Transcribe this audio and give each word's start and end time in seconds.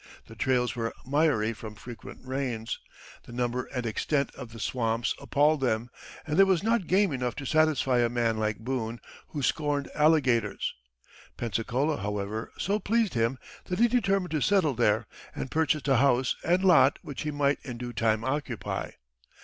The 0.25 0.35
trails 0.35 0.75
were 0.75 0.95
miry 1.05 1.53
from 1.53 1.75
frequent 1.75 2.21
rains, 2.25 2.79
the 3.25 3.31
number 3.31 3.65
and 3.65 3.85
extent 3.85 4.33
of 4.33 4.51
the 4.51 4.59
swamps 4.59 5.13
appalled 5.19 5.61
them, 5.61 5.91
and 6.25 6.39
there 6.39 6.47
was 6.47 6.63
not 6.63 6.87
game 6.87 7.11
enough 7.11 7.35
to 7.35 7.45
satisfy 7.45 7.99
a 7.99 8.09
man 8.09 8.37
like 8.37 8.57
Boone, 8.57 8.99
who 9.27 9.43
scorned 9.43 9.91
alligators. 9.93 10.73
Pensacola, 11.37 11.97
however, 11.97 12.51
so 12.57 12.79
pleased 12.79 13.13
him 13.13 13.37
that 13.65 13.77
he 13.77 13.87
determined 13.87 14.31
to 14.31 14.41
settle 14.41 14.73
there, 14.73 15.05
and 15.35 15.51
purchased 15.51 15.87
a 15.87 15.97
house 15.97 16.35
and 16.43 16.63
lot 16.63 16.97
which 17.03 17.21
he 17.21 17.29
might 17.29 17.59
in 17.61 17.77
due 17.77 17.93
time 17.93 18.23
occupy. 18.23 18.89